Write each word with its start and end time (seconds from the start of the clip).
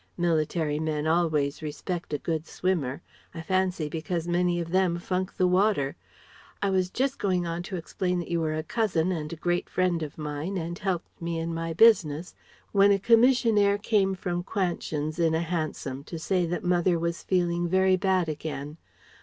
Military 0.17 0.79
men 0.79 1.05
always 1.05 1.61
respect 1.61 2.11
a 2.11 2.17
good 2.17 2.47
swimmer; 2.47 3.03
I 3.35 3.43
fancy 3.43 3.87
because 3.87 4.27
many 4.27 4.59
of 4.59 4.71
them 4.71 4.97
funk 4.97 5.37
the 5.37 5.45
water.... 5.45 5.95
I 6.59 6.71
was 6.71 6.89
just 6.89 7.19
going 7.19 7.45
on 7.45 7.61
to 7.61 7.75
explain 7.75 8.17
that 8.17 8.27
you 8.31 8.41
were 8.41 8.55
a 8.55 8.63
cousin 8.63 9.11
of 9.11 9.31
a 9.31 9.35
great 9.35 9.69
friend 9.69 10.01
of 10.01 10.17
mine 10.17 10.57
and 10.57 10.79
helped 10.79 11.21
me 11.21 11.37
in 11.37 11.53
my 11.53 11.73
business, 11.73 12.33
when 12.71 12.91
a 12.91 12.97
commissionaire 12.97 13.77
came 13.77 14.15
from 14.15 14.41
Quansions 14.41 15.19
in 15.19 15.35
a 15.35 15.41
hansom 15.41 16.03
to 16.05 16.17
say 16.17 16.47
that 16.47 16.63
mother 16.63 16.97
was 16.97 17.21
feeling 17.21 17.67
very 17.67 17.95
bad 17.95 18.27
again. 18.27 18.77